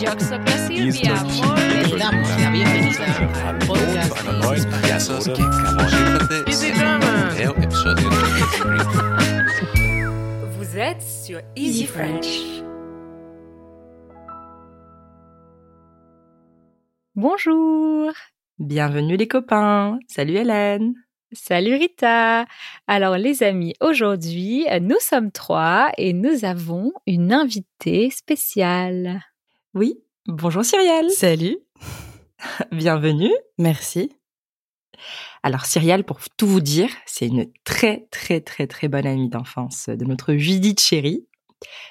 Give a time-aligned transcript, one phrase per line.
[0.00, 1.22] Yo soy Silvia,
[1.68, 3.04] Le damos la bienvenida
[3.46, 5.10] al podcast
[6.48, 7.38] Easy Drama.
[7.38, 8.08] É o episódio
[10.56, 12.62] Vous êtes sur Easy French.
[17.14, 18.10] Bonjour.
[18.58, 19.98] Bienvenue les copains.
[20.08, 20.94] Salut Hélène.
[21.32, 22.46] Salut Rita.
[22.86, 29.20] Alors les amis, aujourd'hui nous sommes trois et nous avons une invitée spéciale.
[29.74, 30.00] Oui.
[30.26, 31.10] Bonjour Cyrielle.
[31.10, 31.58] Salut,
[32.72, 33.32] Bienvenue.
[33.58, 34.12] merci.
[35.42, 39.88] Alors Cyrielle, pour tout vous dire, c'est une très très très très bonne amie d'enfance
[39.88, 41.26] de notre Judith chérie.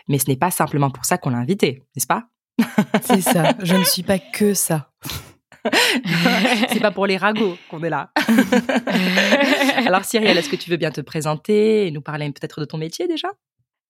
[0.07, 2.26] Mais ce n'est pas simplement pour ça qu'on l'a invitée, n'est-ce pas?
[3.04, 4.91] C'est ça, je ne suis pas que ça.
[6.70, 8.12] C'est pas pour les ragots qu'on est là.
[9.85, 12.77] Alors Cyrielle, est-ce que tu veux bien te présenter et nous parler peut-être de ton
[12.77, 13.27] métier déjà?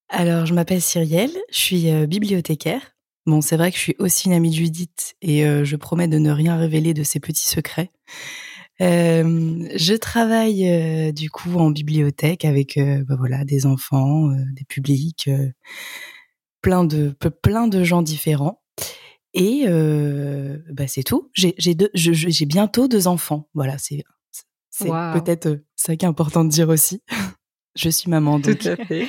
[0.09, 2.81] Alors, je m'appelle Cyrielle, je suis euh, bibliothécaire.
[3.30, 6.08] Bon, c'est vrai que je suis aussi une amie de Judith et euh, je promets
[6.08, 7.92] de ne rien révéler de ses petits secrets.
[8.81, 15.30] Euh, je travaille euh, du coup en bibliothèque avec bah, voilà des enfants, des publics,
[16.64, 18.64] plein de plein de gens différents.
[19.36, 19.66] Et
[20.72, 21.30] bah, c'est tout.
[21.36, 23.48] J'ai bientôt deux enfants.
[23.53, 24.03] Voilà, c'est
[24.80, 27.03] peut-être ça qui est important de dire aussi.
[27.75, 28.66] je suis maman donc.
[28.66, 29.08] à fait.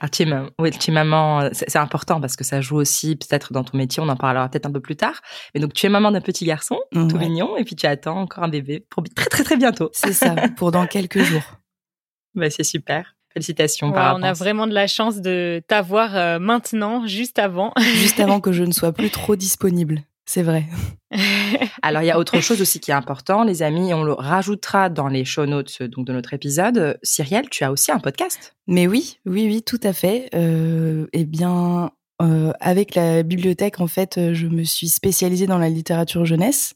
[0.00, 2.76] Alors, tu es, mam- oui, tu es maman, euh, c'est important parce que ça joue
[2.76, 5.20] aussi peut-être dans ton métier, on en parlera peut-être un peu plus tard.
[5.54, 7.18] Mais donc, tu es maman d'un petit garçon, tout Ouais.
[7.28, 9.90] mignon, et puis tu attends encore un bébé pour très très très bientôt.
[9.92, 11.42] C'est ça, pour dans quelques jours.
[12.36, 13.16] Bah, c'est super.
[13.32, 17.72] Félicitations Ouais, par on a vraiment de la chance de t'avoir euh, maintenant, juste avant.
[17.76, 20.02] Juste avant que je ne sois plus trop disponible.
[20.32, 20.64] C'est vrai.
[21.82, 24.12] Alors, il y a autre chose aussi qui est important, les amis, et on le
[24.12, 27.00] rajoutera dans les show notes donc, de notre épisode.
[27.02, 28.54] Cyrielle, tu as aussi un podcast?
[28.68, 30.30] Mais oui, oui, oui, tout à fait.
[30.36, 31.90] Euh, eh bien,
[32.22, 36.74] euh, avec la bibliothèque, en fait, euh, je me suis spécialisée dans la littérature jeunesse.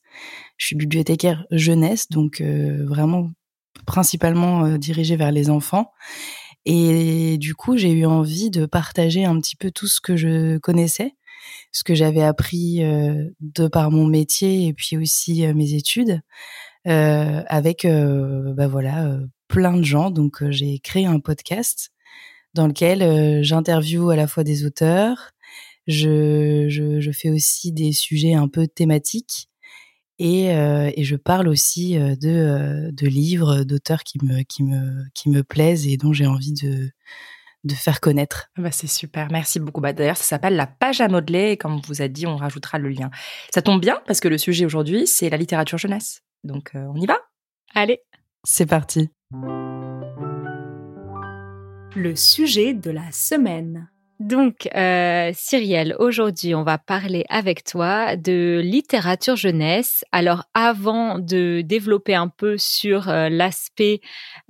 [0.57, 3.31] Je suis bibliothécaire jeunesse, donc euh, vraiment
[3.87, 5.93] principalement euh, dirigée vers les enfants.
[6.65, 10.59] Et du coup, j'ai eu envie de partager un petit peu tout ce que je
[10.59, 11.15] connaissais,
[11.75, 12.81] ce que j'avais appris
[13.41, 16.21] de par mon métier et puis aussi mes études,
[16.87, 19.19] avec bah voilà
[19.49, 20.11] plein de gens.
[20.11, 21.91] Donc, j'ai créé un podcast
[22.55, 25.33] dans lequel j'interviewe à la fois des auteurs,
[25.87, 29.49] je, je, je fais aussi des sujets un peu thématiques
[30.19, 35.29] et, euh, et je parle aussi de, de livres, d'auteurs qui me, qui, me, qui
[35.29, 36.91] me plaisent et dont j'ai envie de,
[37.65, 38.51] de faire connaître.
[38.57, 39.81] Bah, c'est super, merci beaucoup.
[39.81, 42.37] Bah, D'ailleurs, ça s'appelle la page à modeler, et comme on vous a dit, on
[42.37, 43.11] rajoutera le lien.
[43.53, 46.23] Ça tombe bien parce que le sujet aujourd'hui, c'est la littérature jeunesse.
[46.45, 47.17] Donc, euh, on y va?
[47.75, 48.01] Allez,
[48.45, 49.11] C'est parti.
[51.97, 53.89] Le sujet de la semaine.
[54.25, 60.03] Donc euh, Cyrielle, aujourd'hui on va parler avec toi de littérature jeunesse.
[60.13, 64.01] Alors avant de développer un peu sur euh, l'aspect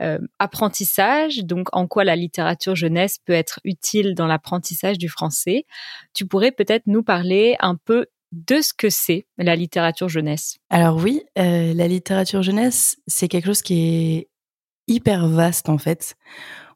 [0.01, 5.67] euh, apprentissage, donc en quoi la littérature jeunesse peut être utile dans l'apprentissage du français,
[6.12, 10.59] tu pourrais peut-être nous parler un peu de ce que c'est la littérature jeunesse.
[10.71, 14.29] Alors oui, euh, la littérature jeunesse, c'est quelque chose qui est
[14.87, 16.15] hyper vaste en fait.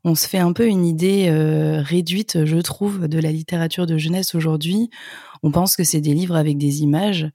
[0.09, 3.99] On se fait un peu une idée euh, réduite, je trouve, de la littérature de
[3.99, 4.89] jeunesse aujourd'hui.
[5.43, 7.29] On pense que c'est des livres avec des images,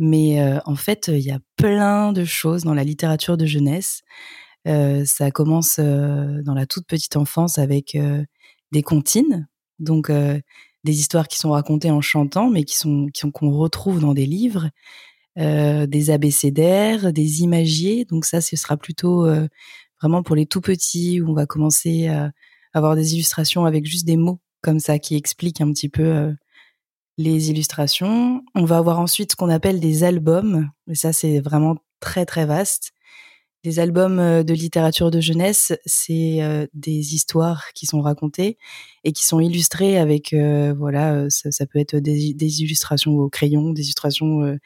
[0.00, 4.02] mais euh, en fait, il y a plein de choses dans la littérature de jeunesse.
[4.66, 7.96] Euh, ça commence dans la toute petite enfance avec
[8.72, 9.46] des comptines,
[9.78, 14.26] donc des histoires qui sont racontées en chantant, mais qui sont qu'on retrouve dans des
[14.26, 14.70] livres
[15.36, 18.04] des abécédaires, des imagiers.
[18.06, 19.28] Donc ça, ce sera plutôt
[20.00, 22.30] vraiment pour les tout petits où on va commencer à
[22.74, 26.32] avoir des illustrations avec juste des mots comme ça qui expliquent un petit peu euh,
[27.18, 28.42] les illustrations.
[28.54, 30.70] On va avoir ensuite ce qu'on appelle des albums.
[30.88, 32.92] Et ça, c'est vraiment très très vaste.
[33.64, 38.58] Les albums euh, de littérature de jeunesse, c'est euh, des histoires qui sont racontées
[39.04, 43.28] et qui sont illustrées avec, euh, voilà, euh, ça, peut être des, des illustrations au
[43.28, 44.56] crayon, des illustrations euh,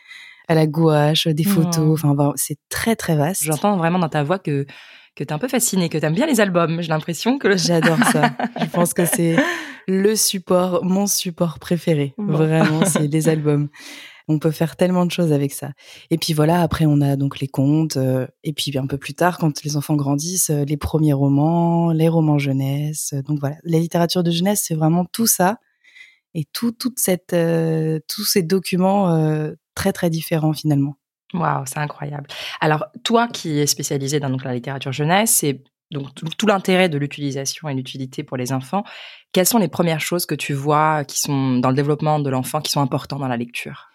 [0.51, 2.03] à la gouache, des photos.
[2.03, 2.11] Wow.
[2.11, 3.45] Enfin, c'est très très vaste.
[3.45, 4.67] J'entends vraiment dans ta voix que,
[5.15, 6.83] que tu es un peu fascinée, que tu aimes bien les albums.
[6.83, 7.57] J'ai l'impression que le...
[7.57, 8.33] J'adore ça.
[8.61, 9.37] Je pense que c'est
[9.87, 12.15] le support, mon support préféré.
[12.19, 12.33] Bon.
[12.33, 13.69] Vraiment, c'est les albums.
[14.27, 15.71] On peut faire tellement de choses avec ça.
[16.11, 17.97] Et puis voilà, après on a donc les contes.
[17.97, 21.93] euh, et puis un peu plus tard, quand les enfants grandissent, euh, les premiers romans,
[21.93, 23.15] les romans jeunesse.
[23.29, 25.59] Donc voilà, la littérature de jeunesse, c'est vraiment tout ça
[26.35, 30.97] et tout, toute cette, euh, tous ces documents euh, très très différents finalement.
[31.33, 32.27] Waouh, c'est incroyable.
[32.61, 36.99] Alors, toi qui es spécialisée dans donc, la littérature jeunesse, c'est donc tout l'intérêt de
[36.99, 38.85] l'utilisation et l'utilité pour les enfants,
[39.33, 42.61] quelles sont les premières choses que tu vois qui sont dans le développement de l'enfant
[42.61, 43.89] qui sont importantes dans la lecture?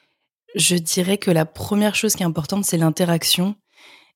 [0.55, 3.55] Je dirais que la première chose qui est importante, c'est l'interaction.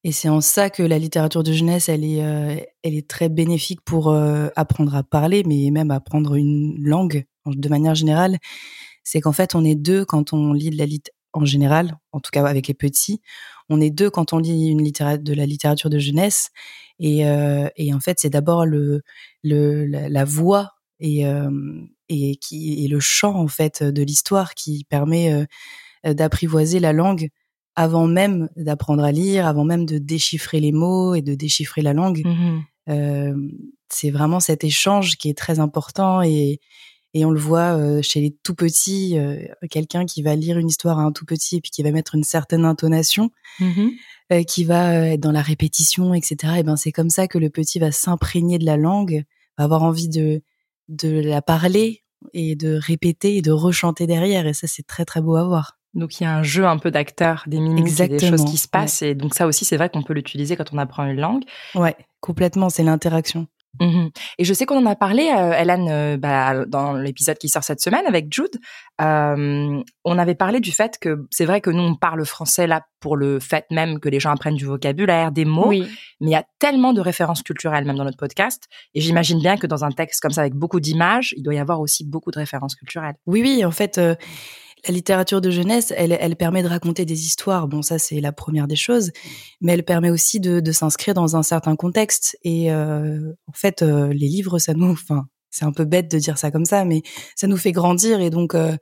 [0.05, 3.27] Et c'est en ça que la littérature de jeunesse, elle est, euh, elle est très
[3.27, 8.37] bénéfique pour euh, apprendre à parler, mais même apprendre une langue de manière générale.
[9.03, 11.01] C'est qu'en fait, on est deux quand on lit de la lit
[11.33, 13.21] en général, en tout cas avec les petits,
[13.69, 16.49] on est deux quand on lit une littérature de la littérature de jeunesse.
[16.99, 19.03] Et, euh, et en fait, c'est d'abord le,
[19.43, 21.23] le la, la voix et
[22.09, 25.47] et qui et le chant en fait de l'histoire qui permet
[26.03, 27.29] d'apprivoiser la langue
[27.75, 31.93] avant même d'apprendre à lire, avant même de déchiffrer les mots et de déchiffrer la
[31.93, 32.23] langue.
[32.25, 33.35] Mmh euh,
[33.89, 36.59] c'est vraiment cet échange qui est très important et,
[37.13, 39.37] et on le voit euh, chez les tout petits, euh,
[39.69, 42.15] quelqu'un qui va lire une histoire à un tout petit et puis qui va mettre
[42.15, 43.89] une certaine intonation, mmh
[44.31, 46.57] euh, qui va être dans la répétition, etc.
[46.59, 49.23] Et ben c'est comme ça que le petit va s'imprégner de la langue,
[49.57, 50.43] va avoir envie de
[50.87, 52.03] de la parler
[52.33, 54.45] et de répéter et de rechanter derrière.
[54.45, 55.79] Et ça c'est très très beau à voir.
[55.95, 58.67] Donc il y a un jeu un peu d'acteur, des mimiques, des choses qui se
[58.67, 59.01] passent.
[59.01, 61.43] Et donc ça aussi, c'est vrai qu'on peut l'utiliser quand on apprend une langue.
[61.73, 63.47] Ouais, complètement, c'est l'interaction.
[63.79, 64.07] Mmh
[64.37, 67.63] et je sais qu'on en a parlé, euh, Hélène, euh, bah, dans l'épisode qui sort
[67.63, 68.59] cette semaine avec Jude.
[68.99, 72.81] Euh, on avait parlé du fait que c'est vrai que nous, on parle français là
[72.99, 75.67] pour le fait même que les gens apprennent du vocabulaire, des mots.
[75.67, 75.85] Oui.
[76.19, 78.67] Mais il y a tellement de références culturelles même dans notre podcast.
[78.93, 81.59] Et j'imagine bien que dans un texte comme ça avec beaucoup d'images, il doit y
[81.59, 83.15] avoir aussi beaucoup de références culturelles.
[83.25, 84.15] Oui, oui, en fait, euh,
[84.87, 87.67] la littérature de jeunesse, elle, elle permet de raconter des histoires.
[87.67, 89.11] Bon, ça c'est la première des choses,
[89.61, 92.37] mais elle permet aussi de, de s'inscrire dans un certain contexte.
[92.43, 96.17] Et euh, en fait, euh, les livres, ça nous, enfin, c'est un peu bête de
[96.17, 97.01] dire ça comme ça, mais
[97.35, 98.75] ça nous fait grandir et donc euh,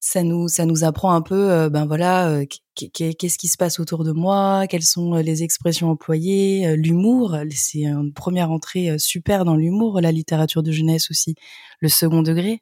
[0.00, 2.44] ça nous ça nous apprend un peu, euh, ben voilà, euh,
[2.74, 7.84] qu'est-ce qui se passe autour de moi, quelles sont les expressions employées, euh, l'humour, c'est
[7.84, 11.36] une première entrée super dans l'humour, la littérature de jeunesse aussi,
[11.80, 12.60] le second degré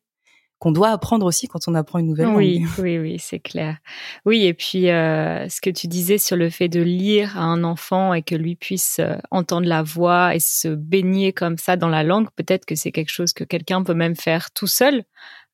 [0.63, 2.69] qu'on doit apprendre aussi quand on apprend une nouvelle oui, langue.
[2.79, 3.79] Oui, oui, c'est clair.
[4.25, 7.65] Oui, et puis euh, ce que tu disais sur le fait de lire à un
[7.65, 11.89] enfant et que lui puisse euh, entendre la voix et se baigner comme ça dans
[11.89, 15.03] la langue, peut-être que c'est quelque chose que quelqu'un peut même faire tout seul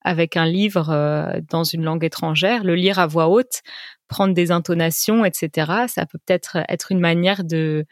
[0.03, 3.63] avec un livre euh, dans une langue étrangère, le lire à voix haute,
[4.09, 5.87] prendre des intonations, etc.
[5.89, 7.87] Ça peut peut-être être une manière de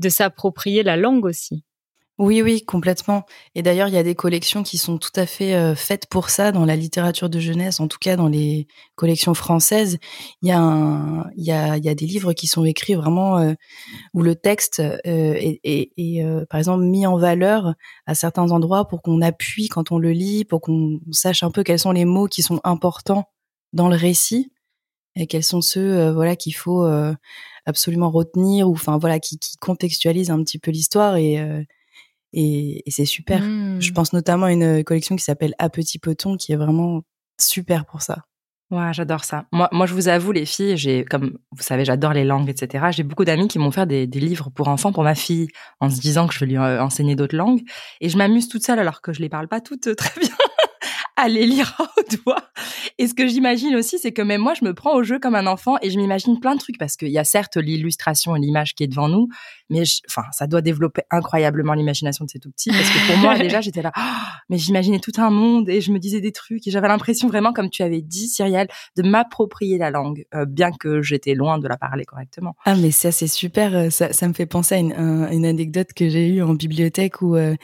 [0.00, 1.62] de s'approprier la langue aussi.
[2.18, 3.24] Oui, oui, complètement.
[3.54, 6.30] Et d'ailleurs, il y a des collections qui sont tout à fait euh, faites pour
[6.30, 9.98] ça dans la littérature de jeunesse, en tout cas dans les collections françaises.
[10.40, 12.94] Il y a, un, il y a, il y a des livres qui sont écrits
[12.94, 13.52] vraiment euh,
[14.14, 17.74] où le texte euh, est, est, est euh, par exemple, mis en valeur
[18.06, 21.64] à certains endroits pour qu'on appuie quand on le lit, pour qu'on sache un peu
[21.64, 23.24] quels sont les mots qui sont importants
[23.74, 24.52] dans le récit
[25.16, 27.14] et quels sont ceux, euh, voilà, qu'il faut euh,
[27.66, 31.38] absolument retenir ou, enfin, voilà, qui, qui contextualisent un petit peu l'histoire et
[32.36, 33.42] et, et c'est super.
[33.42, 33.80] Mmh.
[33.80, 37.02] Je pense notamment à une collection qui s'appelle À Petit Peton qui est vraiment
[37.40, 38.24] super pour ça.
[38.72, 39.46] Ouais, j'adore ça.
[39.52, 42.86] Moi, moi, je vous avoue, les filles, j'ai, comme vous savez, j'adore les langues, etc.
[42.90, 45.46] J'ai beaucoup d'amis qui m'ont fait des, des, livres pour enfants pour ma fille,
[45.78, 47.62] en se disant que je vais lui euh, enseigner d'autres langues.
[48.00, 50.34] Et je m'amuse toute seule, alors que je les parle pas toutes euh, très bien,
[51.16, 52.42] à les lire à haute voix.
[52.98, 55.34] Et ce que j'imagine aussi, c'est que même moi, je me prends au jeu comme
[55.34, 58.40] un enfant et je m'imagine plein de trucs parce qu'il y a certes l'illustration et
[58.40, 59.28] l'image qui est devant nous,
[59.70, 63.18] mais je, enfin, ça doit développer incroyablement l'imagination de ces tout petits parce que pour
[63.18, 64.00] moi, déjà, j'étais là, oh,
[64.48, 67.52] mais j'imaginais tout un monde et je me disais des trucs et j'avais l'impression vraiment,
[67.52, 71.68] comme tu avais dit, Cyrielle, de m'approprier la langue, euh, bien que j'étais loin de
[71.68, 72.54] la parler correctement.
[72.64, 73.90] Ah, mais ça, c'est super.
[73.92, 77.22] Ça, ça me fait penser à une, un, une anecdote que j'ai eue en bibliothèque
[77.22, 77.54] où euh,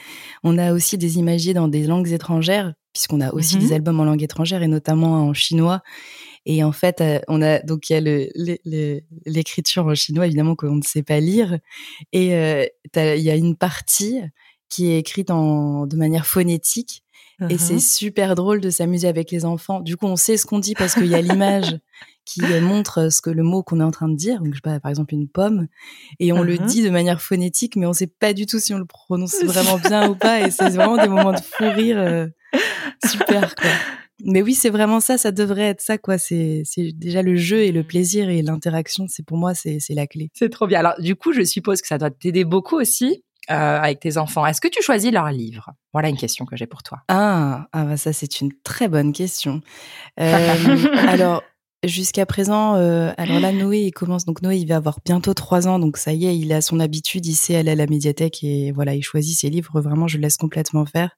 [0.43, 3.61] on a aussi des imagiers dans des langues étrangères puisqu'on a aussi Mhm.
[3.67, 5.81] des albums en langue étrangère et notamment en chinois.
[6.45, 9.95] Et en fait, euh, on a donc il y a le- le- le- l'écriture en
[9.95, 11.59] chinois évidemment qu'on ne sait pas lire,
[12.11, 14.19] et euh, il y a une partie
[14.69, 17.03] qui est écrite en de manière phonétique.
[17.49, 19.81] Et c'est super drôle de s'amuser avec les enfants.
[19.81, 21.77] Du coup, on sait ce qu'on dit parce qu'il y a l'image
[22.25, 24.39] qui euh, montre ce que le mot qu'on est en train de dire.
[24.39, 25.67] Donc, je sais pas, par exemple, une pomme.
[26.19, 26.65] Et on le Mhm.
[26.65, 29.77] dit de manière phonétique, mais on sait pas du tout si on le prononce vraiment
[29.77, 30.41] bien ou pas.
[30.41, 31.97] Et c'est vraiment des moments de fou rire
[33.05, 33.69] super, quoi.
[34.25, 35.17] Mais oui, c'est vraiment ça.
[35.17, 36.17] Ça devrait être ça, quoi.
[36.17, 39.05] C'est, c'est déjà le jeu et le plaisir et l'interaction.
[39.09, 40.29] C'est pour moi, c'est, c'est la clé.
[40.33, 40.79] C'est trop bien.
[40.79, 44.45] Alors, du coup, je suppose que ça doit t'aider beaucoup aussi euh, avec tes enfants.
[44.45, 45.71] Est-ce que tu choisis leurs livres?
[45.91, 46.99] Voilà une question que j'ai pour toi.
[47.09, 49.61] Ah, ah bah ça c'est une très bonne question.
[50.17, 50.55] Euh,
[51.09, 51.43] alors
[51.83, 54.25] jusqu'à présent, euh, alors là Noé il commence.
[54.25, 55.79] Donc Noé il va avoir bientôt trois ans.
[55.79, 57.25] Donc ça y est il a son habitude.
[57.25, 59.81] Il sait aller à la médiathèque et voilà il choisit ses livres.
[59.81, 61.17] Vraiment je le laisse complètement faire.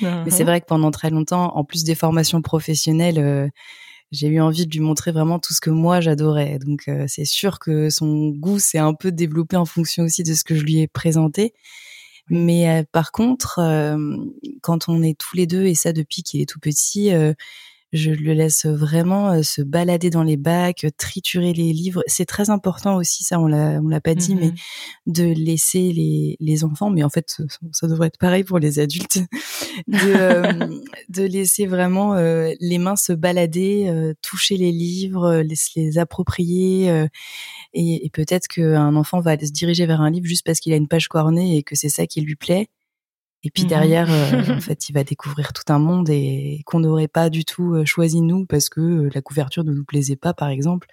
[0.00, 3.48] Mais c'est vrai que pendant très longtemps en plus des formations professionnelles euh,
[4.12, 6.58] j'ai eu envie de lui montrer vraiment tout ce que moi j'adorais.
[6.58, 10.34] Donc euh, c'est sûr que son goût s'est un peu développé en fonction aussi de
[10.34, 11.54] ce que je lui ai présenté.
[12.28, 13.60] Mais par contre,
[14.60, 17.12] quand on est tous les deux, et ça depuis qu'il est tout petit,
[17.92, 22.02] je le laisse vraiment euh, se balader dans les bacs, euh, triturer les livres.
[22.06, 24.54] C'est très important aussi, ça on l'a on l'a pas dit, mais mmh
[25.06, 27.40] de laisser les, les enfants, mais en fait
[27.70, 29.18] ça devrait être pareil pour les adultes,
[29.86, 37.06] de, euh, de laisser vraiment les mains se balader, toucher les livres, les, les approprier,
[37.72, 40.76] et, et peut-être qu'un enfant va se diriger vers un livre juste parce qu'il a
[40.76, 42.68] une page cornée et que c'est ça qui lui plaît
[43.42, 46.80] et puis mmh derrière, euh, en fait, il va découvrir tout un monde et qu'on
[46.80, 50.16] n'aurait pas du tout euh, choisi nous parce que euh, la couverture ne nous plaisait
[50.16, 50.88] pas, par exemple.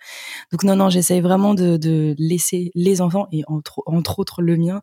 [0.52, 4.58] Donc non, non, j'essaye vraiment de, de, laisser les enfants et entre, entre autres le
[4.58, 4.82] mien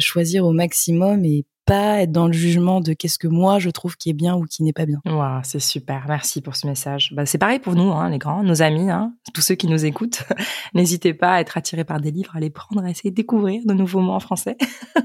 [0.00, 3.96] choisir au maximum et pas être dans le jugement de qu'est-ce que moi je trouve
[3.96, 5.00] qui est bien ou qui n'est pas bien.
[5.06, 6.04] Wow, c'est super.
[6.08, 7.12] Merci pour ce message.
[7.14, 9.84] Bah, c'est pareil pour nous, hein, les grands, nos amis, hein, tous ceux qui nous
[9.84, 10.24] écoutent.
[10.74, 13.62] N'hésitez pas à être attirés par des livres, à les prendre, à essayer de découvrir
[13.64, 14.56] de nouveaux mots en français.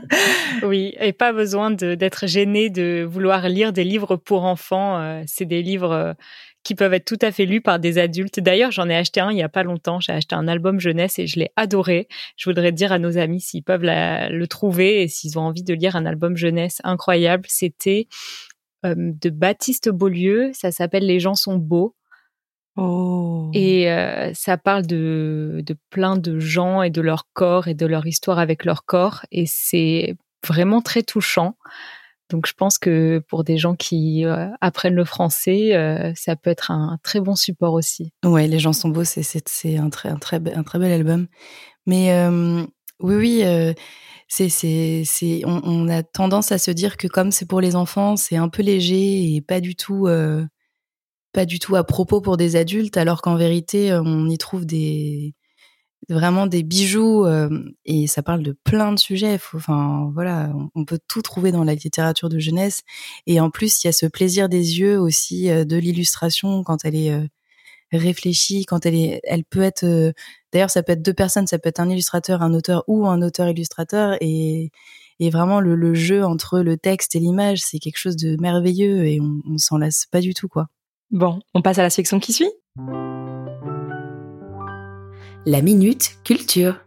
[0.64, 4.98] oui, et pas besoin d'être gêné de vouloir lire des livres pour enfants.
[4.98, 6.14] Euh, c'est des livres euh,
[6.64, 8.40] qui peuvent être tout à fait lus par des adultes.
[8.40, 10.00] D'ailleurs, j'en ai acheté un il y a pas longtemps.
[10.00, 12.08] J'ai acheté un album jeunesse et je l'ai adoré.
[12.36, 15.74] Je voudrais dire à nos amis s'ils peuvent le trouver et s'ils ont envie de
[15.74, 17.46] lire un album jeunesse incroyable.
[17.48, 18.08] C'était
[18.86, 20.52] euh, de Baptiste Beaulieu.
[20.54, 21.96] Ça s'appelle Les gens sont beaux.
[22.76, 23.50] Oh.
[23.54, 27.86] Et euh, ça parle de, de plein de gens et de leur corps et de
[27.86, 29.26] leur histoire avec leur corps.
[29.32, 31.58] Et c'est vraiment très touchant.
[32.30, 36.50] Donc je pense que pour des gens qui euh, apprennent le français, euh, ça peut
[36.50, 38.14] être un, très bon support aussi.
[38.24, 41.28] Ouais, les gens sont beaux, c'est un très un très un très bel album.
[41.88, 42.64] Mais euh,
[43.00, 43.76] oui oui,
[44.28, 48.16] c'est c'est on, on, a tendance à se dire que comme c'est pour les enfants,
[48.16, 50.08] c'est un peu léger et pas du tout
[51.34, 55.34] pas du tout à propos pour des adultes, alors qu'en vérité on y trouve des
[56.08, 57.50] vraiment des bijoux euh,
[57.86, 59.40] et ça parle de plein de sujets.
[59.54, 62.82] enfin voilà, on, peut tout trouver dans la littérature de jeunesse
[63.28, 66.86] et en plus il y a ce plaisir des yeux aussi euh, de l'illustration quand
[66.86, 67.28] elle est euh,
[67.92, 70.14] réfléchie, quand elle est, elle peut être.
[70.54, 73.22] D'ailleurs, ça peut être deux personnes, ça peut être un illustrateur, un auteur ou un
[73.22, 74.72] auteur-illustrateur et
[75.22, 79.06] et vraiment le, le, jeu entre le texte et l'image, c'est quelque chose de merveilleux
[79.06, 80.68] et on, on s'en lasse pas du tout quoi.
[81.12, 82.52] Bon, on passe à la section qui suit
[85.50, 86.80] la minute culture.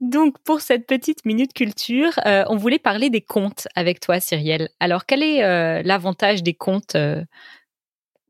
[0.00, 4.70] Donc pour cette petite minute culture, euh, on voulait parler des contes avec toi, Cyrielle.
[4.80, 7.22] Alors quel est euh, l'avantage des contes euh,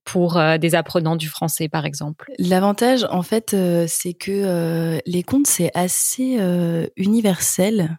[0.04, 2.32] pour des apprenants du français, par exemple?
[2.38, 3.54] L'avantage, en fait,
[3.86, 6.38] c'est que les contes, c'est assez
[6.96, 7.98] universel.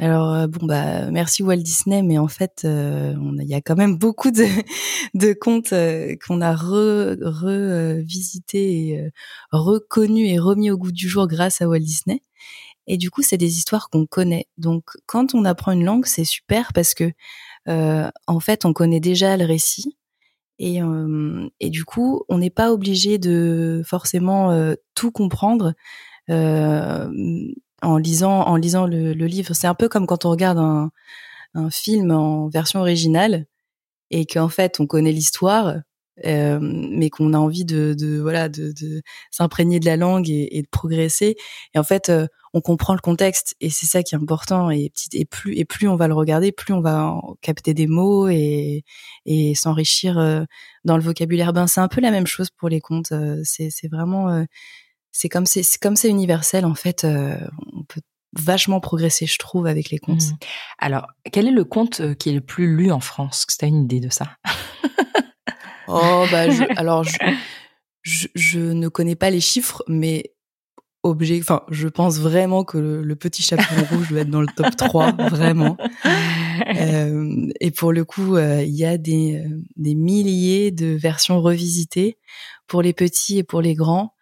[0.00, 3.76] Alors euh, bon bah merci Walt Disney, mais en fait euh, il y a quand
[3.76, 9.10] même beaucoup de, contes euh, qu'on a revisité et
[9.52, 12.22] reconnus et remis au goût du jour grâce à Walt Disney.
[12.88, 14.46] Et du coup c'est des histoires qu'on connaît.
[14.58, 17.12] Donc quand on apprend une langue c'est super parce que
[17.66, 19.96] en fait on connaît déjà le récit
[20.58, 20.80] et,
[21.60, 25.74] et du coup on n'est pas obligé de forcément tout comprendre
[27.84, 29.54] en lisant en lisant le, livre.
[29.54, 30.90] C'est un peu comme quand on regarde un,
[31.54, 33.46] un film en version originale
[34.10, 35.76] et qu'en fait on connaît l'histoire,
[36.26, 40.58] euh, mais qu'on a envie de, de voilà de, de s'imprégner de la langue et,
[40.58, 41.36] et, de progresser.
[41.74, 44.70] Et en fait, euh, on comprend le contexte et c'est ça qui est important.
[44.70, 48.28] Et, et plus et plus on va le regarder, plus on va capter des mots
[48.28, 48.84] et,
[49.26, 50.44] et s'enrichir euh,
[50.84, 51.52] dans le vocabulaire.
[51.52, 53.12] Ben c'est un peu la même chose pour les contes.
[53.42, 54.44] C'est c'est vraiment
[55.14, 57.04] c'est comme c'est comme c'est universel en fait.
[57.04, 57.38] Euh,
[57.72, 58.00] on peut
[58.36, 60.24] vachement progresser, je trouve, avec les contes.
[60.24, 60.36] Mmh.
[60.78, 63.46] Alors, quel est le conte euh, qui est le plus lu en France?
[63.46, 64.36] Tu as une idée de ça?
[65.86, 70.32] Oh bah alors je, je, ne connais pas les chiffres, mais
[71.02, 74.74] objet, enfin, je pense vraiment que le, petit chaperon rouge doit être dans le top
[74.74, 75.76] 3, vraiment.
[76.74, 79.44] Euh, et pour le coup, il y a des,
[79.76, 82.16] des milliers de versions revisitées
[82.66, 84.14] pour les petits et pour les grands.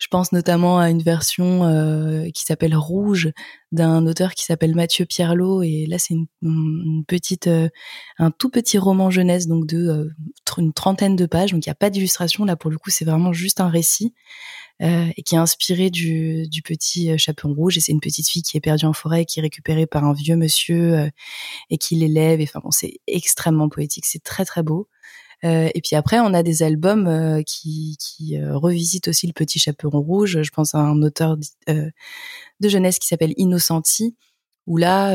[0.00, 3.32] Je pense notamment à une version euh, qui s'appelle Rouge
[3.70, 7.68] d'un auteur qui s'appelle Mathieu Pierlot et là c'est une, petite euh,
[8.18, 10.10] un tout petit roman jeunesse donc de euh,
[10.56, 11.52] une trentaine de pages.
[11.52, 12.46] Donc il n'y a pas d'illustration.
[12.46, 14.14] Là pour le coup c'est vraiment juste un récit
[14.82, 17.76] et qui est inspiré du, du petit chaperon rouge.
[17.76, 20.14] Et c'est une petite fille qui est perdue en forêt qui est récupérée par un
[20.14, 21.10] vieux monsieur
[21.68, 22.40] et qui l'élève.
[22.40, 24.06] Et enfin bon c'est extrêmement poétique.
[24.06, 24.88] C'est très très beau.
[24.88, 29.32] euh, et puis après, on a des albums euh, qui, qui euh, revisitent aussi le
[29.32, 30.42] Petit Chaperon Rouge.
[30.42, 31.36] Je pense à un auteur
[31.68, 34.16] de jeunesse qui s'appelle Innocenti,
[34.66, 35.14] où là,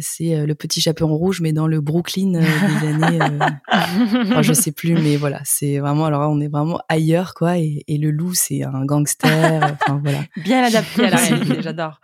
[0.00, 3.18] c'est le Petit Chaperon Rouge, mais dans le Brooklyn des années,
[3.72, 6.06] enfin, je sais plus, mais voilà, c'est vraiment.
[6.06, 7.58] Alors, on est vraiment ailleurs, quoi.
[7.58, 9.78] Et, et le loup, c'est un gangster.
[9.80, 10.24] Enfin voilà.
[10.36, 12.00] Bien adapté à la réalité, j'adore.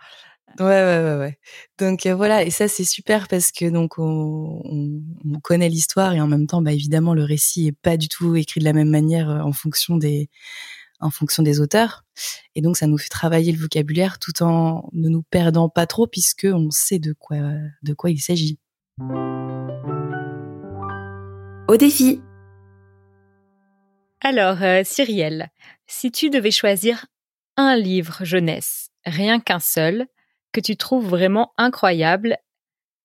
[0.59, 1.37] Ouais, ouais, ouais, ouais.
[1.77, 6.21] Donc euh, voilà, et ça c'est super parce que donc on, on, connaît l'histoire et
[6.21, 8.89] en même temps, bah évidemment, le récit est pas du tout écrit de la même
[8.89, 10.29] manière en fonction des
[10.99, 12.05] en fonction des auteurs.
[12.55, 16.07] Et donc ça nous fait travailler le vocabulaire tout en ne nous perdant pas trop
[16.07, 17.37] puisque on sait de quoi
[17.83, 18.57] de quoi il s'agit.
[21.67, 22.21] Au défi.
[24.21, 25.49] Alors, euh, Cyrielle,
[25.85, 27.05] si tu devais choisir
[27.57, 30.07] un livre jeunesse, rien qu'un seul,
[30.51, 32.37] que tu trouves vraiment incroyable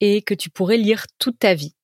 [0.00, 1.74] et que tu pourrais lire toute ta vie,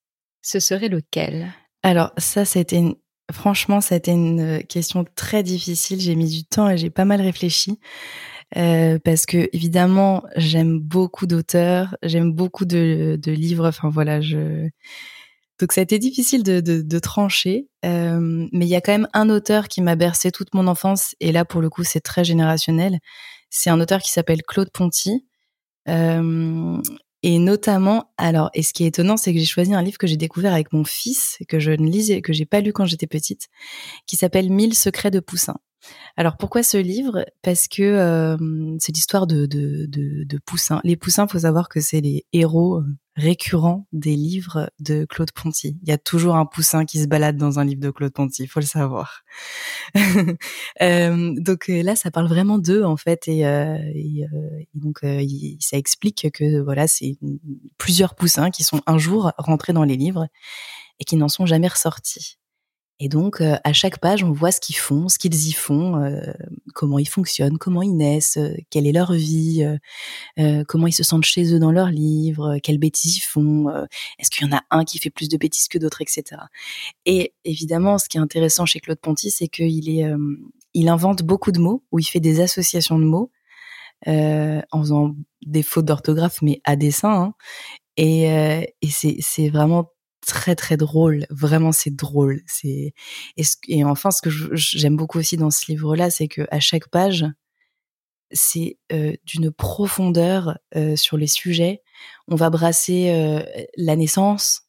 [0.43, 1.53] ce serait lequel?
[1.83, 2.97] Alors ça, c'était une...
[3.33, 6.01] franchement, été une question très difficile.
[6.01, 7.79] J'ai mis du temps et j'ai pas mal réfléchi.
[8.57, 13.69] Euh, parce que évidemment j'aime beaucoup d'auteurs, j'aime beaucoup de, de, livres.
[13.69, 14.71] Enfin voilà, je
[15.61, 18.93] donc ça a été difficile de, de, de trancher, euh, mais il y a quand
[18.93, 22.01] même un auteur qui m'a bercé toute mon enfance, et là pour le coup c'est
[22.01, 23.01] très générationnel.
[23.51, 25.28] C'est un auteur qui s'appelle Claude Ponty, euh,
[27.23, 30.07] et notamment, alors, et ce qui est étonnant, c'est que j'ai choisi un livre que
[30.07, 33.09] j'ai découvert avec mon fils, que je ne lisais, que j'ai pas lu quand j'étais
[33.09, 33.49] petite,
[34.07, 35.57] qui s'appelle Mille secrets de Poussin.
[36.17, 37.25] Alors pourquoi ce livre?
[37.43, 40.81] Parce que euh, c'est l'histoire de, de, de, de, poussins.
[40.85, 42.85] Les poussins, faut savoir que c'est les héros euh,
[43.19, 45.77] récurrents des livres de Claude Ponty.
[45.83, 48.47] Il y a toujours un poussin qui se balade dans un livre de Claude Ponty,
[48.47, 49.25] faut le savoir.
[50.81, 55.01] euh, donc là, ça parle vraiment d'eux en fait, et, euh, euh, donc
[55.61, 57.19] ça explique que voilà, c'est
[57.77, 60.29] plusieurs poussins qui sont un jour rentrés dans les livres
[61.01, 62.39] et qui n'en sont jamais ressortis.
[63.01, 66.03] Et donc, euh, à chaque page, on voit ce qu'ils font, ce qu'ils y font,
[66.03, 66.21] euh,
[66.75, 69.65] comment ils fonctionnent, comment ils naissent, euh, quelle est leur vie,
[70.67, 73.69] comment ils se sentent chez eux dans leurs livres, quelles bêtises ils font,
[74.19, 76.43] est-ce qu'il y en a un qui fait plus de bêtises que d'autres, etc.
[77.07, 80.07] Et évidemment, ce qui est intéressant chez Claude Ponty, c'est qu'il est,
[80.75, 83.31] il invente beaucoup de mots, ou il fait des associations de mots,
[84.07, 85.15] en faisant
[85.47, 87.13] des fautes d'orthographe, mais à dessein.
[87.13, 87.35] Hein.
[87.97, 88.25] Et,
[88.83, 89.91] et c'est vraiment
[90.29, 91.27] très très drôle.
[91.31, 92.43] Vraiment, c'est drôle.
[92.47, 92.93] C'est
[93.37, 96.89] et, et, enfin, ce que j'aime beaucoup aussi dans ce livre-là, c'est que à chaque
[96.89, 97.27] page,
[98.31, 101.83] c'est euh, d'une profondeur euh, sur les sujets.
[102.29, 103.43] On va brasser euh,
[103.77, 104.63] la naissance,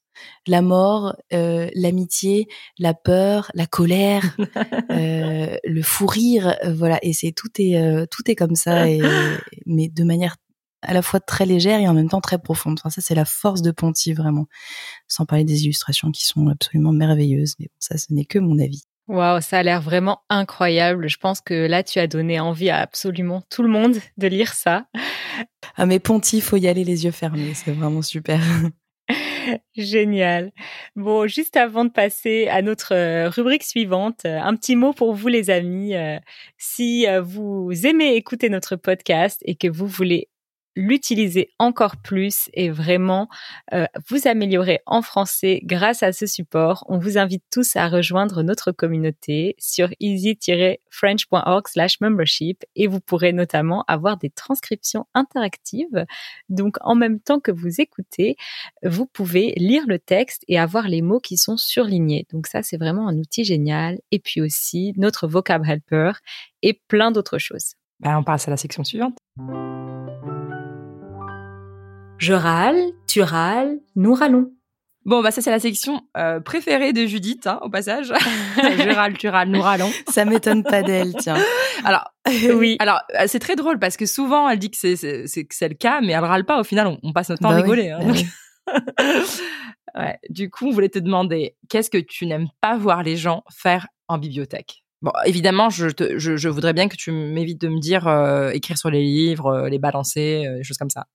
[0.47, 4.35] la mort, l'amitié, la peur, la colère,
[4.89, 6.99] le fou rire, voilà.
[7.03, 8.99] Et c'est tout est tout est comme ça, et,
[9.65, 10.35] mais de manière
[10.81, 12.79] à la fois très légère et en même temps très profonde.
[12.79, 14.47] Enfin, ça, c'est la force de Ponty, vraiment.
[15.07, 17.55] Sans parler des illustrations qui sont absolument merveilleuses.
[17.59, 18.83] Mais bon, ça, ce n'est que mon avis.
[19.07, 21.09] Waouh, ça a l'air vraiment incroyable.
[21.09, 24.53] Je pense que là, tu as donné envie à absolument tout le monde de lire
[24.53, 24.85] ça.
[25.75, 27.53] Ah, mais Ponty, faut y aller les yeux fermés.
[27.55, 28.39] C'est vraiment super.
[29.75, 30.51] Génial.
[30.95, 35.15] Bon, juste avant de passer à notre euh, rubrique suivante, euh, un petit mot pour
[35.15, 35.95] vous les amis.
[35.95, 36.19] Euh,
[36.57, 40.29] si vous aimez écouter notre podcast et que vous voulez
[40.79, 43.27] l'utiliser encore plus et vraiment
[43.73, 46.85] euh, vous améliorer en français grâce à ce support.
[46.87, 54.15] On vous invite tous à rejoindre notre communauté sur easy-french.org/membership et vous pourrez notamment avoir
[54.17, 56.05] des transcriptions interactives.
[56.47, 58.37] Donc en même temps que vous écoutez,
[58.81, 62.25] vous pouvez lire le texte et avoir les mots qui sont surlignés.
[62.31, 66.13] Donc ça c'est vraiment un outil génial et puis aussi notre vocab helper
[66.61, 67.73] et plein d'autres choses.
[67.99, 69.17] Ben, on passe à la section suivante.
[72.19, 72.75] Je râle,
[73.07, 74.51] tu râles, nous râlons.
[75.05, 78.07] Bon, bah ça c'est la section euh, préférée de Judith, hein, au passage.
[78.57, 79.89] je râle, tu râles, nous râlons.
[80.09, 81.37] Ça m'étonne pas d'elle, tiens.
[81.85, 82.11] Alors
[82.53, 82.75] oui.
[82.79, 85.69] Alors euh, c'est très drôle parce que souvent elle dit que c'est c'est que c'est
[85.69, 86.59] le cas, mais elle râle pas.
[86.59, 87.89] Au final, on, passe notre temps à bah rigoler.
[87.89, 87.99] Hein,
[88.67, 88.81] bah
[89.95, 90.19] ouais.
[90.29, 93.87] Du coup, on voulait te demander qu'est-ce que tu n'aimes pas voir les gens faire
[94.09, 94.83] en bibliothèque?
[95.01, 98.49] Bon, évidemment, je, te, je, je, voudrais bien que tu m'évites de me dire euh,
[98.49, 101.07] écrire sur les livres, euh, les balancer, euh, des choses comme ça.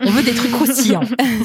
[0.00, 1.00] On veut des trucs croustillants.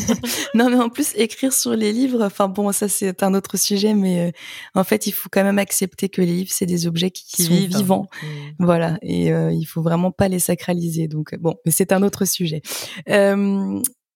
[0.53, 3.93] non, mais en plus, écrire sur les livres, enfin bon, ça c'est un autre sujet,
[3.93, 4.33] mais
[4.75, 7.53] en fait, il faut quand même accepter que les livres, c'est des objets qui, sont
[7.53, 8.07] vivants.
[8.21, 8.27] Mmh.
[8.59, 11.07] Voilà, et il faut vraiment pas les sacraliser.
[11.07, 12.61] Donc bon, mais c'est un autre sujet.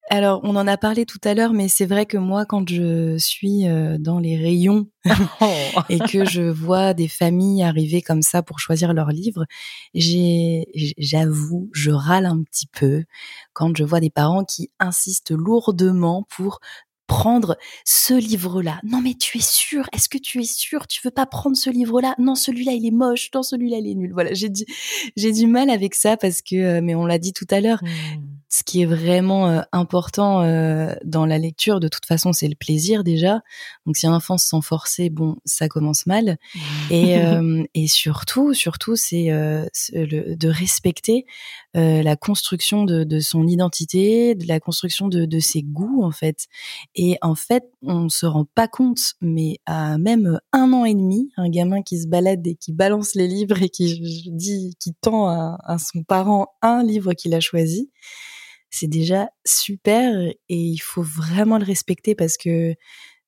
[0.09, 3.17] Alors, on en a parlé tout à l'heure, mais c'est vrai que moi, quand je
[3.17, 4.87] suis euh, dans les rayons
[5.41, 5.81] oh.
[5.89, 9.45] et que je vois des familles arriver comme ça pour choisir leurs livres,
[9.95, 13.05] j'avoue, je râle un petit peu
[13.53, 16.59] quand je vois des parents qui insistent lourdement pour
[17.13, 18.79] prendre ce livre-là.
[18.83, 19.87] Non mais tu es sûr?
[19.93, 20.87] Est-ce que tu es sûr?
[20.87, 22.15] Tu veux pas prendre ce livre-là?
[22.17, 23.29] Non, celui-là il est moche.
[23.35, 24.13] Non, celui-là il est nul.
[24.13, 24.65] Voilà, j'ai dit
[25.15, 27.83] j'ai du mal avec ça parce que euh, mais on l'a dit tout à l'heure.
[27.83, 27.87] Mmh.
[28.49, 32.55] ce qui est vraiment euh, important euh, dans la lecture, de toute façon, c'est le
[32.55, 33.41] plaisir déjà.
[33.85, 36.37] Donc, si un enfant se sent forcé, bon, ça commence mal.
[36.89, 41.25] Et, euh, et surtout, surtout, c'est de respecter
[41.73, 46.47] la construction de, de, son identité, de la construction de, de, ses goûts, en fait.
[46.95, 51.31] Et en fait, on se rend pas compte, mais à même un an et demi,
[51.37, 55.27] un gamin qui se balade et qui balance les livres et qui dit, qui tend
[55.27, 57.89] à, à son parent un livre qu'il a choisi
[58.73, 62.73] c'est déjà super et il faut vraiment le respecter parce que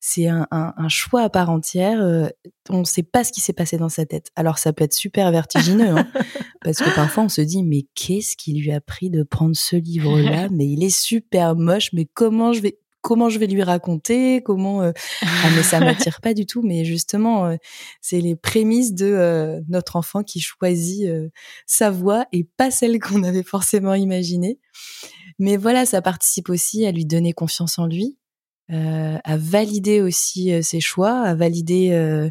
[0.00, 0.46] c'est un,
[0.88, 2.00] choix à part entière.
[2.00, 2.28] Euh,
[2.68, 4.30] on ne sait pas ce qui s'est passé dans sa tête.
[4.36, 6.08] Alors ça peut être super vertigineux, hein,
[6.66, 9.76] parce que parfois on se dit mais qu'est-ce qui lui a pris de prendre ce
[9.76, 10.48] livre-là?
[10.52, 11.90] Mais il est super moche.
[11.92, 14.42] Mais comment je vais comment je vais lui raconter?
[14.42, 14.90] Comment euh,
[15.22, 16.62] Ah mais ça m'attire pas du tout.
[16.62, 17.56] Mais justement, euh,
[18.00, 21.08] c'est les prémices de notre enfant qui choisit
[21.66, 24.58] sa voix et pas celle qu'on avait forcément imaginée.
[25.38, 28.18] Mais voilà, ça participe aussi à lui donner confiance en lui,
[28.72, 32.28] euh, à valider aussi euh, ses choix, à valider euh,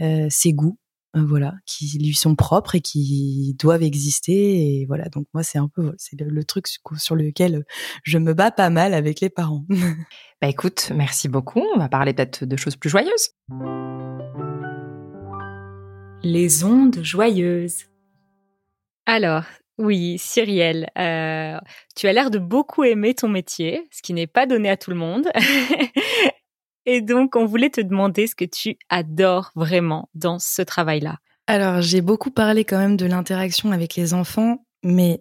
[0.00, 0.78] euh ses goûts,
[1.14, 4.80] voilà, qui lui sont propres et qui doivent exister.
[4.80, 7.64] Et voilà, donc moi c'est un peu c'est le, truc sur lequel
[8.02, 9.64] je me bats pas mal avec les parents.
[10.40, 11.62] bah écoute, merci beaucoup.
[11.74, 13.30] On va parler peut-être de choses plus joyeuses.
[16.22, 17.86] Les ondes joyeuses.
[19.06, 19.44] Alors,
[19.78, 21.58] oui, Cyrielle, euh,
[21.96, 24.90] tu as l'air de beaucoup aimer ton métier, ce qui n'est pas donné à tout
[24.90, 25.28] le monde.
[26.86, 31.18] Et donc, on voulait te demander ce que tu adores vraiment dans ce travail-là.
[31.46, 35.20] Alors, j'ai beaucoup parlé quand même de l'interaction avec les enfants, mais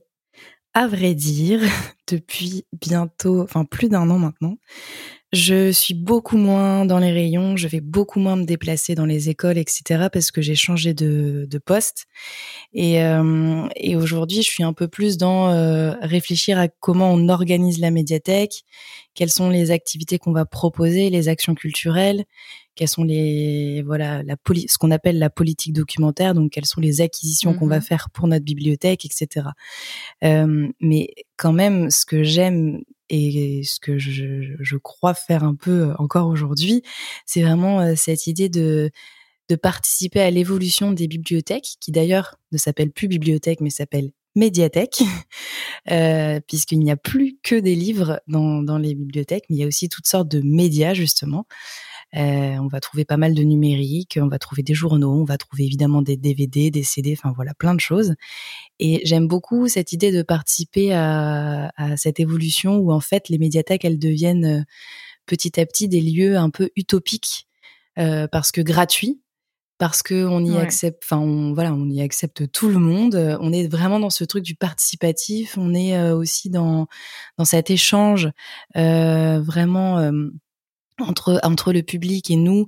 [0.74, 1.62] à vrai dire,
[2.08, 4.58] depuis bientôt, enfin plus d'un an maintenant,
[5.34, 9.30] je suis beaucoup moins dans les rayons, je vais beaucoup moins me déplacer dans les
[9.30, 10.08] écoles, etc.
[10.12, 12.08] parce que j'ai changé de, poste.
[12.74, 17.30] Et, euh, et aujourd'hui, je suis un peu plus dans euh, réfléchir à comment on
[17.30, 18.64] organise la médiathèque,
[19.16, 22.26] quelles sont les activités qu'on va proposer, les actions culturelles,
[22.76, 24.36] quelles sont les voilà la
[24.68, 28.10] ce qu'on appelle la politique documentaire, donc quelles sont les acquisitions qu'on va mmh faire
[28.12, 29.48] pour notre bibliothèque, etc.
[30.24, 35.56] Euh, mais quand même, ce que j'aime et ce que je, je, crois faire un
[35.56, 36.82] peu encore aujourd'hui,
[37.26, 38.90] c'est vraiment euh, cette idée de
[39.50, 45.04] de participer à l'évolution des bibliothèques, qui d'ailleurs ne s'appelle plus bibliothèque, mais s'appelle médiathèque,
[45.92, 49.64] euh, puisqu'il n'y a plus que des livres dans, dans les bibliothèques, mais il y
[49.64, 51.46] a aussi toutes sortes de médias justement.
[52.16, 55.38] Euh, on va trouver pas mal de numérique, on va trouver des journaux, on va
[55.38, 58.16] trouver évidemment des DVD, des CD, enfin voilà, plein de choses.
[58.80, 63.86] Et j'aime beaucoup cette idée de participer à, cette évolution où en fait les médiathèques
[63.86, 64.64] elles deviennent euh,
[65.26, 67.48] petit à petit des lieux un peu utopiques
[67.98, 69.22] euh, parce que gratuits,
[69.78, 73.16] parce que on y accepte, enfin on, voilà, on y accepte tout le monde.
[73.42, 75.58] On est vraiment dans ce truc du participatif.
[75.58, 76.88] On est aussi dans
[77.40, 78.30] dans cet échange
[78.76, 80.12] vraiment
[81.02, 82.68] entre entre le public et nous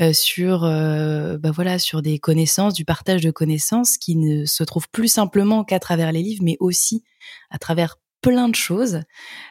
[0.00, 4.64] euh, sur euh, bah voilà sur des connaissances du partage de connaissances qui ne se
[4.64, 7.04] trouve plus simplement qu'à travers les livres mais aussi
[7.50, 9.02] à travers plein de choses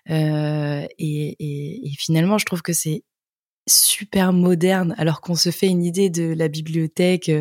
[0.10, 3.04] euh, et, et, et, finalement je trouve que c'est
[3.68, 7.32] super moderne alors qu'on se fait une idée de la bibliothèque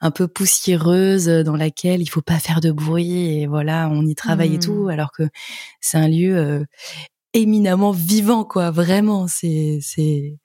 [0.00, 4.14] un peu poussiéreuse dans laquelle il faut pas faire de bruit et voilà on y
[4.14, 4.90] travaille et tout mmh.
[4.90, 5.24] alors que
[5.80, 6.64] c'est un lieu
[7.34, 8.70] éminemment vivant, quoi.
[8.70, 10.38] Vraiment, c'est c'est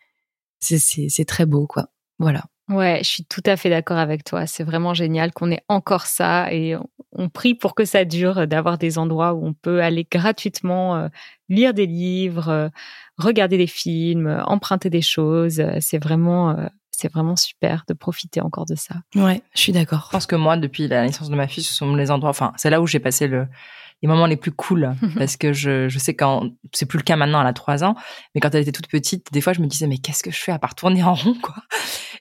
[0.60, 1.88] c'est très beau, quoi.
[2.20, 2.44] Voilà.
[2.70, 4.48] Ouais, je suis tout à fait d'accord avec toi.
[4.48, 6.76] C'est vraiment génial qu'on ait encore ça et
[7.12, 11.08] on prie pour que ça dure, d'avoir des endroits où on peut aller gratuitement euh,
[11.50, 12.70] lire des livres, euh,
[13.18, 15.62] regarder des films, emprunter des choses.
[15.82, 18.96] C'est vraiment, euh, c'est vraiment super de profiter encore de ça.
[19.16, 20.06] Ouais, je suis d'accord.
[20.08, 22.54] Je pense que moi, depuis la naissance de ma fille, ce sont les endroits, enfin,
[22.56, 23.46] c'est là où j'ai passé le,
[24.04, 24.94] les moments les plus cool.
[25.18, 27.96] Parce que je, je sais quand c'est plus le cas maintenant elle a trois ans
[28.36, 30.38] mais quand elle était toute petite des fois je me disais mais qu'est-ce que je
[30.38, 31.56] fais à part tourner en rond quoi?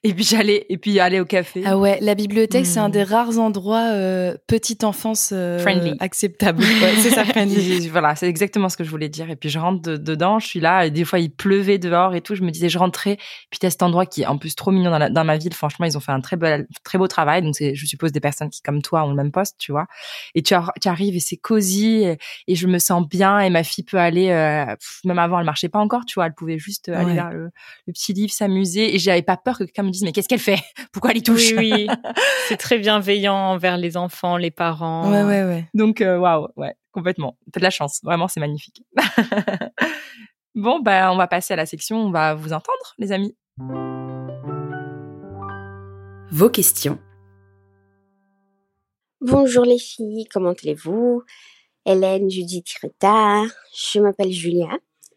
[0.04, 1.62] et puis j'allais et puis aller au café.
[1.64, 2.92] Ah ouais la bibliothèque c'est un hmm.
[2.92, 5.94] des rares endroits euh, petite enfance euh, friendly.
[6.00, 6.64] acceptable.
[6.98, 7.88] C'est ça friendly.
[7.92, 9.30] Voilà c'est exactement ce que je voulais dire.
[9.30, 12.20] Et puis je rentre dedans je suis là et des fois il pleuvait dehors et
[12.20, 12.34] tout.
[12.34, 13.16] Je me disais je rentrais.
[13.50, 15.54] Puis t'as cet endroit qui est en plus trop mignon dans, dans ma ville.
[15.54, 16.46] Franchement ils ont fait un très beau
[16.82, 17.42] très beau travail.
[17.42, 19.86] Donc c'est je suppose des personnes qui comme toi ont le même poste tu vois.
[20.34, 22.04] Et tu, tu arrives et c'est cosy
[22.48, 23.38] et, je me sens bien.
[23.38, 26.26] Et ma fille peut aller euh, même avant elle marchait pas encore tu vois.
[26.26, 27.50] Elle pouvait juste aller vers le,
[27.86, 28.94] petit livre s'amuser.
[28.94, 30.60] Et j'avais pas peur que quelqu'un me dise mais qu'est-ce qu'elle fait?
[30.92, 31.52] Pourquoi elle y touche?
[31.56, 31.86] Oui, oui.
[32.48, 36.74] c'est très bienveillant envers les enfants les parents ouais ouais ouais donc euh, waouh ouais
[36.92, 38.82] complètement t'as de la chance vraiment c'est magnifique
[40.54, 43.36] bon bah on va passer à la section on va vous entendre les amis
[46.30, 46.98] vos questions
[49.24, 51.22] Bonjour les filles, comment allez-vous?
[51.86, 53.44] Hélène Judith Reta.
[53.72, 54.68] Je m'appelle Julia.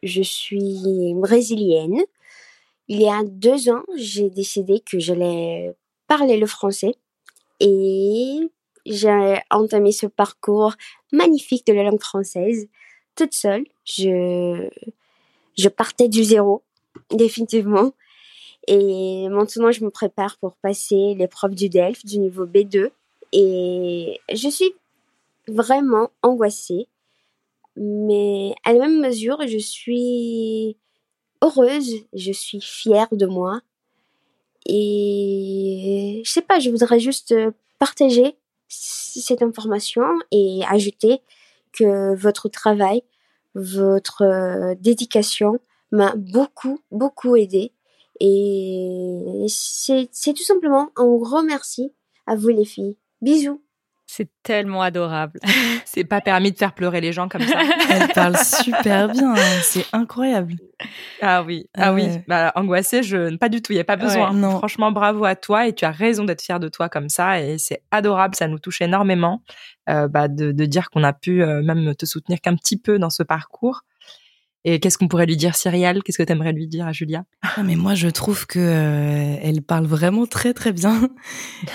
[0.04, 2.04] Je suis brésilienne.
[2.88, 5.76] Il y a deux ans, j'ai décidé que j'allais
[6.08, 6.94] parler le français
[7.60, 8.40] et
[8.86, 10.74] j'ai entamé ce parcours
[11.12, 12.68] magnifique de la langue française
[13.16, 13.66] toute seule.
[13.86, 14.70] Je,
[15.58, 16.64] je partais du zéro,
[17.12, 17.94] définitivement.
[18.68, 22.90] Et maintenant, je me prépare pour passer l'épreuve du DELF du niveau B2.
[23.32, 24.74] Et je suis
[25.48, 26.88] vraiment angoissée.
[27.76, 30.78] Mais à la même mesure, je suis
[31.42, 33.62] heureuse, je suis fière de moi.
[34.66, 37.36] Et je sais pas, je voudrais juste
[37.80, 38.36] partager
[38.68, 41.22] cette information et ajouter
[41.72, 43.04] que votre travail,
[43.54, 45.60] votre euh, dédication
[45.92, 47.72] m'a beaucoup, beaucoup aidé.
[48.20, 51.92] Et c'est tout simplement un gros merci
[52.28, 52.98] à vous les filles.
[53.22, 53.62] Bisous.
[54.16, 55.42] C'est tellement adorable.
[55.86, 57.60] c'est pas permis de faire pleurer les gens comme ça.
[57.90, 60.54] Elle parle super bien, c'est incroyable.
[61.22, 62.08] Ah oui, ah, oui.
[62.26, 63.74] Bah, angoissée, je pas du tout.
[63.74, 64.32] Il y a pas besoin.
[64.32, 64.60] non.
[64.60, 67.58] Franchement, bravo à toi et tu as raison d'être fière de toi comme ça et
[67.58, 68.36] c'est adorable.
[68.36, 69.42] Ça nous touche énormément
[69.90, 72.98] euh, bah, de, de, dire qu'on a pu euh, même te soutenir qu'un petit peu
[72.98, 73.82] dans ce parcours.
[74.68, 76.02] Et qu'est-ce qu'on pourrait lui dire, Cyrielle?
[76.04, 77.24] Qu'est-ce que tu aimerais lui dire à Julia?
[77.44, 81.10] Ah, Mais moi, je trouve que euh, elle parle vraiment très très bien.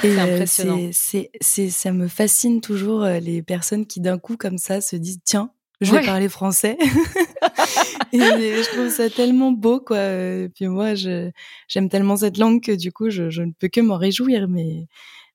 [0.02, 0.90] C'est impressionnant.
[0.92, 5.20] C'est, c'est, ça me fascine toujours les personnes qui d'un coup comme ça se disent
[5.24, 6.76] tiens, je vais parler français.
[8.12, 9.98] et je trouve ça tellement beau, quoi.
[9.98, 11.30] Et puis moi, je,
[11.68, 14.46] j'aime tellement cette langue que du coup, je, je ne peux que m'en réjouir.
[14.48, 14.86] Mais,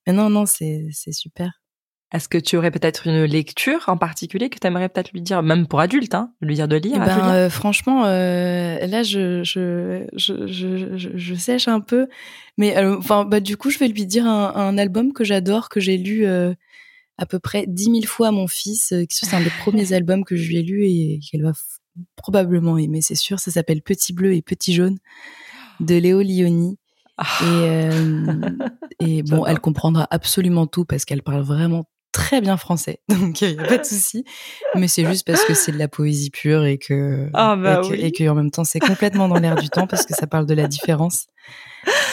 [0.06, 1.60] mais non, non, c'est, c'est super.
[2.12, 5.42] Est-ce que tu aurais peut-être une lecture en particulier que tu aimerais peut-être lui dire,
[5.42, 10.06] même pour adulte, hein, lui dire de lire ben, euh, Franchement, euh, là, je je,
[10.14, 12.06] je, je, je, sèche un peu.
[12.58, 15.68] Mais euh, enfin, bah, du coup, je vais lui dire un, un album que j'adore,
[15.68, 16.54] que j'ai lu euh,
[17.18, 18.94] à peu près dix mille fois à mon fils.
[19.10, 21.52] C'est un des premiers albums que je lui ai lu et qu'elle va
[22.14, 23.40] probablement aimer, c'est sûr.
[23.40, 24.98] Ça s'appelle Petit Bleu et Petit Jaune
[25.80, 26.78] de Léo Lioni.
[27.18, 27.26] Ah.
[29.00, 33.42] Et, et bon, elle comprendra absolument tout parce qu'elle parle vraiment très bien français, donc
[33.42, 34.24] il n'y a pas de souci.
[34.74, 38.10] Mais c'est juste parce que c'est de la poésie pure et que, ah bah et,
[38.10, 40.54] que en même temps c'est complètement dans l'air du temps parce que ça parle de
[40.54, 41.26] la différence.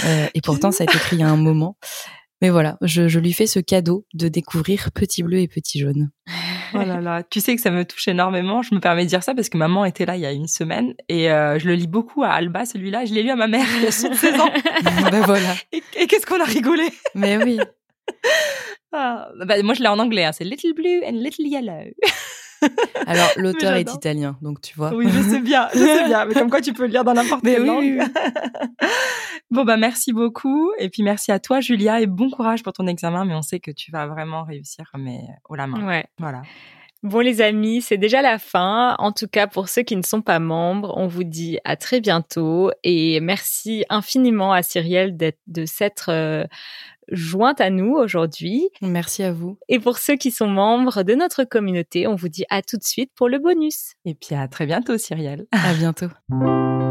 [0.06, 1.78] Euh, et pourtant ça a été écrit il y a un moment.
[2.42, 6.12] Mais voilà, je, je, lui fais ce cadeau de découvrir Petit Bleu et Petit Jaune.
[6.74, 8.62] Oh là là, tu sais que ça me touche énormément.
[8.62, 10.48] Je me permets de dire ça parce que maman était là il y a une
[10.48, 13.06] semaine et euh, je le lis beaucoup à Alba, celui-là.
[13.06, 14.52] Je l'ai lu à ma mère il y a 16 ans.
[15.12, 15.56] ben voilà.
[15.72, 16.90] Et, et qu'est-ce qu'on a rigolé?
[17.16, 17.60] Mais oui.
[18.96, 20.24] Ah, bah, moi, je l'ai en anglais.
[20.24, 20.32] Hein.
[20.34, 21.92] C'est Little Blue and Little Yellow.
[23.08, 24.94] Alors, l'auteur est italien, donc tu vois.
[24.94, 26.26] Oui, je sais bien, je sais bien.
[26.26, 28.02] Mais comme quoi, tu peux le lire dans n'importe quelle langue.
[29.52, 30.72] bon, bah, merci beaucoup.
[30.80, 33.26] Et puis, merci à toi, Julia, et bon courage pour ton examen.
[33.26, 35.86] Mais on sait que tu vas vraiment réussir, mais au la main.
[35.86, 36.06] Ouais.
[36.20, 36.42] Voilà.
[37.02, 38.96] Bon les amis, c'est déjà la fin.
[38.98, 42.00] En tout cas, pour ceux qui ne sont pas membres, on vous dit à très
[42.00, 46.46] bientôt et merci infiniment à Cyrielle de s'être euh,
[47.10, 48.70] jointe à nous aujourd'hui.
[48.82, 49.58] Merci à vous.
[49.70, 52.84] Et pour ceux qui sont membres de notre communauté, on vous dit à tout de
[52.84, 53.94] suite pour le bonus.
[54.06, 55.46] Et puis à très bientôt Cyrielle.
[55.52, 56.08] À bientôt.